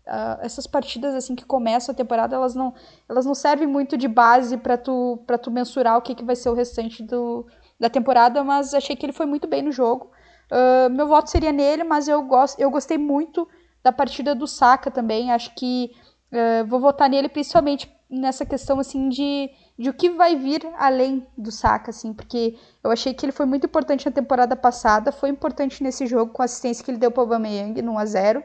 [0.07, 2.75] Uh, essas partidas assim que começam a temporada, elas não,
[3.09, 6.35] elas não servem muito de base para tu, pra tu mensurar o que, que vai
[6.35, 7.47] ser o restante do,
[7.79, 10.11] da temporada, mas achei que ele foi muito bem no jogo.
[10.51, 13.49] Uh, meu voto seria nele, mas eu, gosto, eu gostei muito
[13.83, 15.33] da partida do Saka também.
[15.33, 15.93] Acho que
[16.33, 21.27] uh, vou votar nele principalmente nessa questão assim de, de o que vai vir além
[21.37, 25.31] do Saka, assim, porque eu achei que ele foi muito importante na temporada passada, foi
[25.31, 28.05] importante nesse jogo com a assistência que ele deu para o Aubameyang no 1 a
[28.05, 28.45] 0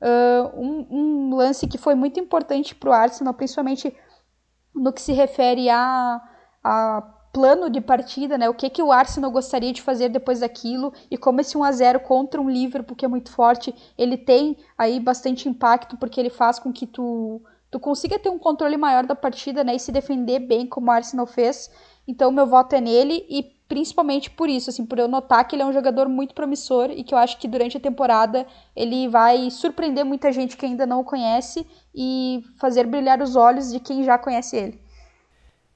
[0.00, 3.94] uh, um, um, lance que foi muito importante para o Arsenal, principalmente
[4.74, 6.20] no que se refere a,
[6.62, 8.48] a plano de partida, né?
[8.48, 11.72] O que, que o Arsenal gostaria de fazer depois daquilo e como esse 1 a
[11.72, 16.30] 0 contra um Liverpool que é muito forte, ele tem aí bastante impacto porque ele
[16.30, 19.92] faz com que tu tu consiga ter um controle maior da partida, né, e se
[19.92, 21.70] defender bem como o Arsenal fez.
[22.06, 25.62] Então meu voto é nele e principalmente por isso, assim, por eu notar que ele
[25.62, 29.48] é um jogador muito promissor e que eu acho que durante a temporada ele vai
[29.48, 34.02] surpreender muita gente que ainda não o conhece e fazer brilhar os olhos de quem
[34.02, 34.82] já conhece ele.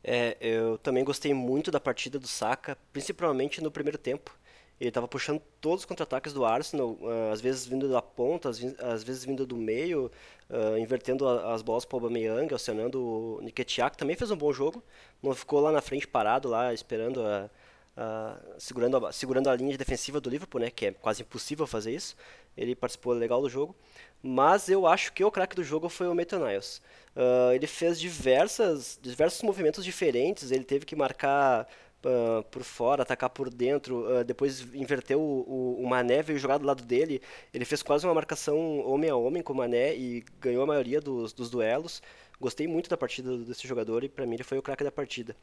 [0.03, 4.37] É, eu também gostei muito da partida do Saka, principalmente no primeiro tempo.
[4.81, 9.05] Ele estava puxando todos os contra-ataques do Arsenal, ah, às vezes vindo da ponta, às
[9.05, 10.11] vezes vindo do meio,
[10.51, 14.53] uh, invertendo as bolas para o Aubameyang, acionando o Nketiah, que também fez um bom
[14.53, 14.83] jogo.
[15.23, 17.49] Não ficou lá na frente parado, lá esperando a,
[17.97, 21.95] Uh, segurando, a, segurando a linha defensiva do Liverpool, né, que é quase impossível fazer
[21.95, 22.17] isso.
[22.57, 23.75] Ele participou legal do jogo,
[24.21, 26.83] mas eu acho que o craque do jogo foi o Maitland Niles.
[27.15, 31.69] Uh, ele fez diversas, diversos movimentos diferentes, ele teve que marcar
[32.05, 36.67] uh, por fora, atacar por dentro, depois inverteu o, o, o, Mané, veio jogar do
[36.67, 40.65] lado dele, ele fez quase uma marcação homem a homem com o Mané e ganhou
[40.65, 42.03] a maioria dos, dos duelos.
[42.41, 45.37] Gostei muito da partida desse jogador e para mim ele foi o craque da partida.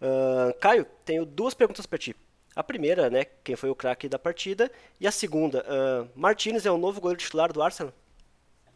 [0.00, 2.14] Uh, Caio, tenho duas perguntas para ti.
[2.54, 6.70] A primeira, né, quem foi o craque da partida, e a segunda, uh, Martinez é
[6.70, 7.94] o novo goleiro titular do Arsenal?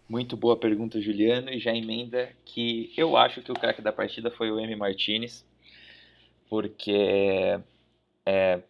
[0.09, 4.31] Muito boa pergunta, Juliano, e já emenda que eu acho que o craque da partida
[4.31, 4.75] foi o M.
[4.77, 5.45] Martinez,
[6.49, 7.61] porque
[8.25, 8.61] é,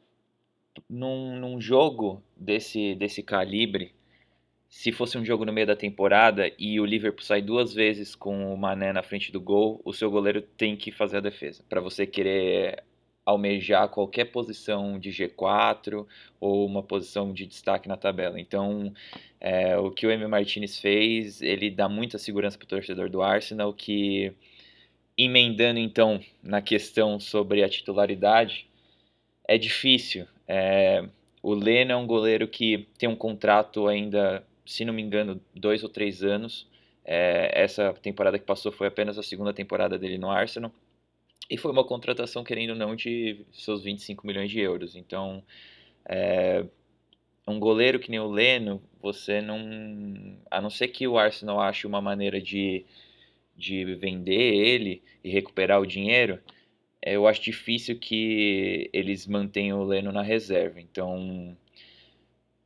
[0.88, 3.94] num, num jogo desse, desse calibre,
[4.76, 8.52] se fosse um jogo no meio da temporada e o Liverpool sai duas vezes com
[8.52, 11.64] o Mané na frente do gol, o seu goleiro tem que fazer a defesa.
[11.66, 12.84] Para você querer
[13.24, 16.06] almejar qualquer posição de G4
[16.38, 18.38] ou uma posição de destaque na tabela.
[18.38, 18.92] Então,
[19.40, 20.26] é, o que o M.
[20.26, 24.30] Martinez fez, ele dá muita segurança para o torcedor do Arsenal, que
[25.16, 28.68] emendando então na questão sobre a titularidade,
[29.48, 30.26] é difícil.
[30.46, 31.02] É,
[31.42, 35.82] o Leno é um goleiro que tem um contrato ainda se não me engano, dois
[35.82, 36.66] ou três anos.
[37.04, 40.72] É, essa temporada que passou foi apenas a segunda temporada dele no Arsenal.
[41.48, 44.96] E foi uma contratação, querendo ou não, de seus 25 milhões de euros.
[44.96, 45.42] Então,
[46.04, 46.64] é,
[47.46, 50.36] um goleiro que nem o Leno, você não.
[50.50, 52.84] A não ser que o Arsenal ache uma maneira de,
[53.56, 56.40] de vender ele e recuperar o dinheiro,
[57.00, 60.80] eu acho difícil que eles mantenham o Leno na reserva.
[60.80, 61.56] Então,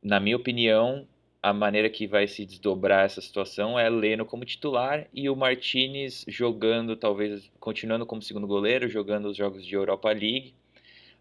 [0.01, 1.07] na minha opinião,
[1.41, 6.23] a maneira que vai se desdobrar essa situação é Leno como titular e o Martinez
[6.27, 10.53] jogando, talvez continuando como segundo goleiro, jogando os jogos de Europa League.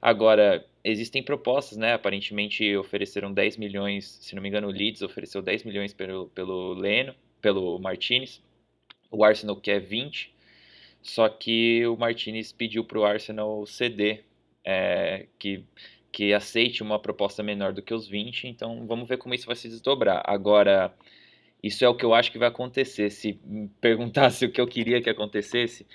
[0.01, 1.95] Agora, existem propostas, né?
[1.95, 6.75] Aparentemente ofereceram 10 milhões, se não me engano, o Leeds ofereceu 10 milhões pelo, pelo
[6.75, 8.43] Leno, pelo Martinez.
[9.11, 10.35] O Arsenal quer 20,
[11.03, 14.25] só que o Martinez pediu para o Arsenal ceder,
[14.65, 15.65] é, que
[16.13, 19.57] que aceite uma proposta menor do que os 20, então vamos ver como isso vai
[19.57, 20.23] se desdobrar.
[20.27, 20.95] Agora,
[21.63, 23.11] isso é o que eu acho que vai acontecer.
[23.11, 23.39] Se
[23.81, 25.87] perguntasse o que eu queria que acontecesse,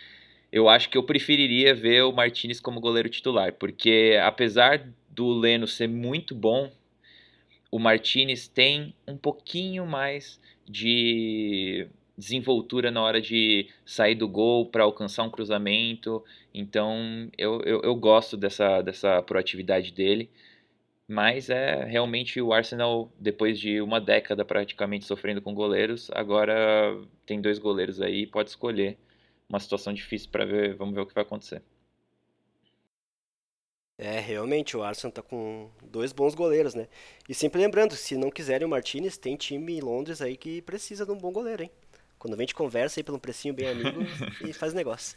[0.52, 5.68] eu acho que eu preferiria ver o Martinez como goleiro titular, porque apesar do Leno
[5.68, 6.72] ser muito bom,
[7.72, 14.84] o Martinez tem um pouquinho mais de desenvoltura na hora de sair do gol para
[14.84, 16.24] alcançar um cruzamento.
[16.54, 20.30] Então eu, eu, eu, gosto dessa, dessa proatividade dele.
[21.08, 27.40] Mas é realmente o Arsenal, depois de uma década praticamente sofrendo com goleiros, agora tem
[27.40, 28.98] dois goleiros aí, pode escolher.
[29.48, 31.62] Uma situação difícil para ver, vamos ver o que vai acontecer.
[33.98, 36.88] É, realmente, o Arsenal tá com dois bons goleiros, né?
[37.30, 41.06] E sempre lembrando, se não quiserem o Martinez, tem time em Londres aí que precisa
[41.06, 41.72] de um bom goleiro, hein?
[42.26, 44.02] Quando vem, a gente conversa aí pelo precinho bem amigo
[44.44, 45.16] e faz negócio.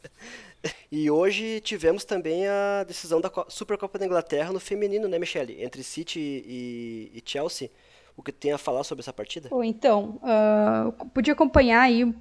[0.92, 5.64] e hoje tivemos também a decisão da Supercopa da Inglaterra no feminino, né, Michele?
[5.64, 7.70] Entre City e, e Chelsea.
[8.14, 9.48] O que tem a falar sobre essa partida?
[9.48, 12.14] Bom, então, uh, pude acompanhar aí uh,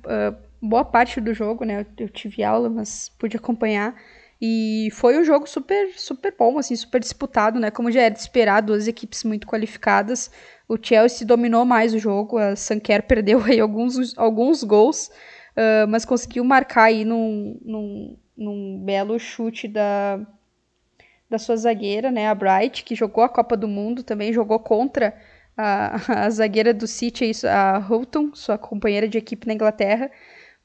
[0.61, 1.85] boa parte do jogo, né?
[1.97, 4.01] Eu tive aula, mas pude acompanhar.
[4.45, 7.71] E foi um jogo super, super bom, assim, super disputado, né?
[7.71, 10.29] Como já era de esperar, duas equipes muito qualificadas.
[10.67, 15.07] O Chelsea dominou mais o jogo, a Sanquer perdeu aí alguns, alguns gols,
[15.55, 20.19] uh, mas conseguiu marcar aí num, num, num belo chute da,
[21.29, 22.27] da sua zagueira, né?
[22.27, 25.17] A Bright, que jogou a Copa do Mundo, também jogou contra
[25.55, 30.11] a, a zagueira do City, a Houghton, sua companheira de equipe na Inglaterra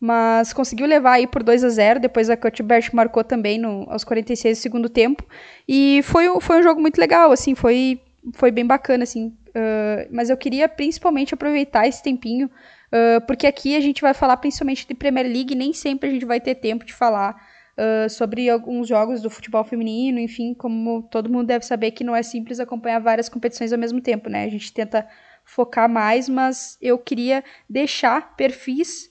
[0.00, 4.04] mas conseguiu levar aí por 2 a 0 depois a Cuthbert marcou também no, aos
[4.04, 5.24] 46 do segundo tempo,
[5.66, 8.00] e foi, foi um jogo muito legal, assim, foi,
[8.34, 13.76] foi bem bacana, assim, uh, mas eu queria principalmente aproveitar esse tempinho, uh, porque aqui
[13.76, 16.84] a gente vai falar principalmente de Premier League, nem sempre a gente vai ter tempo
[16.84, 17.34] de falar
[17.76, 22.14] uh, sobre alguns jogos do futebol feminino, enfim, como todo mundo deve saber que não
[22.14, 25.04] é simples acompanhar várias competições ao mesmo tempo, né, a gente tenta
[25.44, 29.10] focar mais, mas eu queria deixar perfis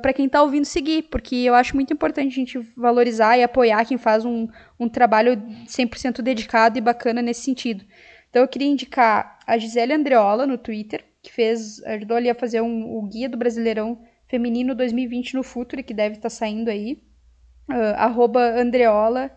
[0.00, 3.84] para quem está ouvindo seguir, porque eu acho muito importante a gente valorizar e apoiar
[3.84, 7.84] quem faz um, um trabalho 100% dedicado e bacana nesse sentido.
[8.28, 12.60] Então eu queria indicar a Gisele Andreola no Twitter, que fez, ajudou ali a fazer
[12.60, 17.02] um, o guia do Brasileirão Feminino 2020 no Futuro, que deve estar tá saindo aí.
[17.70, 19.30] Uh, arroba Andreola,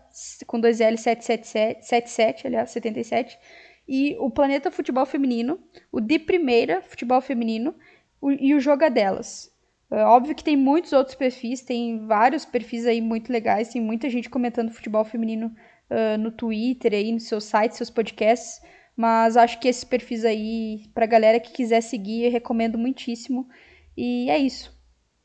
[0.46, 3.38] com dois L 777, 77, aliás, 77.
[3.86, 5.60] E o Planeta Futebol Feminino,
[5.92, 7.74] o de primeira Futebol Feminino
[8.20, 9.50] o, e o Joga Delas.
[9.50, 9.55] É
[9.90, 14.28] óbvio que tem muitos outros perfis, tem vários perfis aí muito legais, tem muita gente
[14.28, 15.54] comentando futebol feminino
[15.90, 18.60] uh, no Twitter, aí no seu site, seus podcasts,
[18.96, 23.48] mas acho que esses perfis aí, pra galera que quiser seguir, eu recomendo muitíssimo.
[23.96, 24.74] E é isso.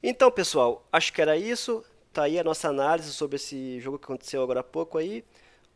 [0.03, 1.83] Então, pessoal, acho que era isso.
[2.11, 5.23] Tá aí a nossa análise sobre esse jogo que aconteceu agora há pouco aí.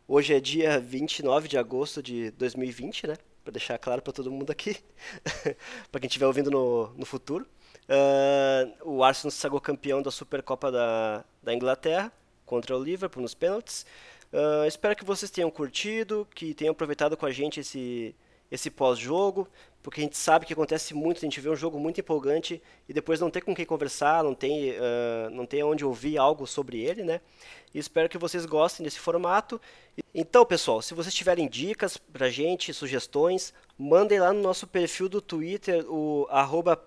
[0.08, 3.16] Hoje é dia 29 de agosto de 2020, né?
[3.44, 4.76] Pra deixar claro para todo mundo aqui.
[5.90, 7.48] para quem estiver ouvindo no, no futuro.
[7.88, 12.12] Uh, o Arsenal se sagrou campeão da Supercopa da, da Inglaterra
[12.46, 13.86] contra o Liverpool nos pênaltis.
[14.34, 18.16] Uh, espero que vocês tenham curtido, que tenham aproveitado com a gente esse,
[18.56, 19.48] esse pós-jogo,
[19.84, 22.94] porque a gente sabe que acontece muito, a gente vê um jogo muito empolgante e
[22.94, 26.82] depois não tem com quem conversar, não tem, uh, não tem onde ouvir algo sobre
[26.82, 27.22] ele, né?
[27.72, 29.62] E espero que vocês gostem desse formato.
[30.14, 35.22] Então, pessoal, se vocês tiverem dicas pra gente, sugestões, mandem lá no nosso perfil do
[35.22, 36.82] Twitter, o arroba.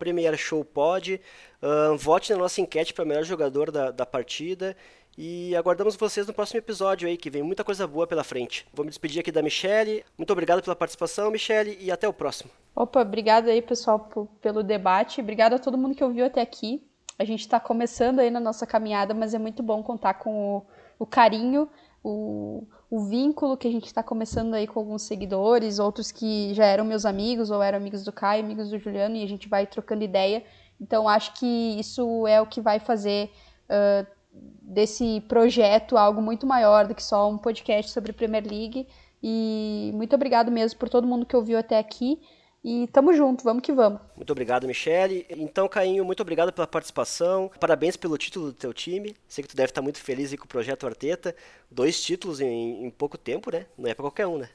[1.60, 4.76] Uh, vote na nossa enquete para melhor jogador da, da partida.
[5.20, 8.64] E aguardamos vocês no próximo episódio aí, que vem muita coisa boa pela frente.
[8.72, 10.04] Vou me despedir aqui da Michelle.
[10.16, 12.52] Muito obrigado pela participação, Michelle, e até o próximo.
[12.72, 14.08] Opa, obrigado aí, pessoal,
[14.40, 15.20] pelo debate.
[15.20, 16.86] Obrigado a todo mundo que ouviu até aqui.
[17.18, 20.66] A gente está começando aí na nossa caminhada, mas é muito bom contar com o,
[21.00, 21.68] o carinho,
[22.00, 26.64] o, o vínculo que a gente está começando aí com alguns seguidores, outros que já
[26.64, 29.66] eram meus amigos ou eram amigos do Caio, amigos do Juliano, e a gente vai
[29.66, 30.44] trocando ideia.
[30.80, 33.32] Então, acho que isso é o que vai fazer.
[33.68, 34.17] Uh,
[34.62, 38.86] desse projeto algo muito maior do que só um podcast sobre Premier League.
[39.22, 42.20] E muito obrigado mesmo por todo mundo que ouviu até aqui.
[42.62, 44.00] E tamo junto, vamos que vamos.
[44.16, 45.24] Muito obrigado, Michele.
[45.30, 47.50] Então, Cainho, muito obrigado pela participação.
[47.60, 49.14] Parabéns pelo título do teu time.
[49.28, 51.34] Sei que tu deve estar muito feliz com o projeto Arteta.
[51.70, 53.66] Dois títulos em, em pouco tempo, né?
[53.76, 54.50] Não é para qualquer um, né?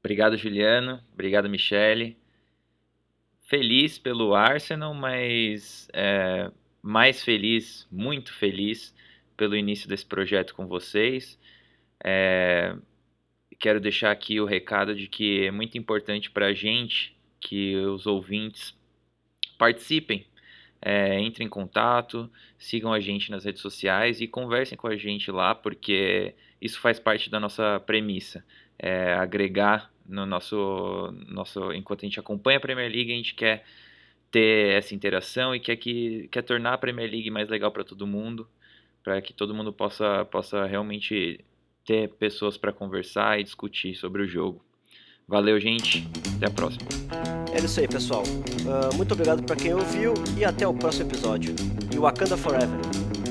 [0.00, 1.00] Obrigado, Juliano.
[1.12, 2.16] Obrigado, Michele.
[3.40, 6.50] Feliz pelo Arsenal, mas é,
[6.82, 8.94] mais feliz, muito feliz
[9.36, 11.38] pelo início desse projeto com vocês.
[12.04, 12.76] É,
[13.58, 18.06] quero deixar aqui o recado de que é muito importante para a gente que os
[18.06, 18.76] ouvintes
[19.56, 20.26] participem,
[20.80, 22.28] é, entrem em contato,
[22.58, 26.98] sigam a gente nas redes sociais e conversem com a gente lá, porque isso faz
[26.98, 28.44] parte da nossa premissa,
[28.76, 33.64] é, agregar no nosso, nosso, enquanto a gente acompanha a Premier League, a gente quer
[34.32, 38.06] ter essa interação e quer que quer tornar a Premier League mais legal para todo
[38.06, 38.48] mundo,
[39.04, 41.38] para que todo mundo possa possa realmente
[41.84, 44.64] ter pessoas para conversar e discutir sobre o jogo.
[45.28, 46.08] Valeu, gente.
[46.36, 46.88] Até a próxima.
[47.52, 48.22] É isso aí, pessoal.
[48.22, 51.54] Uh, muito obrigado para quem ouviu e até o próximo episódio.
[51.94, 53.21] E Wakanda Forever.